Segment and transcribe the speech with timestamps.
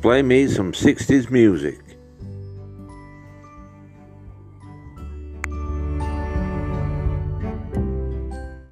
[0.00, 1.89] Play me some 60s music.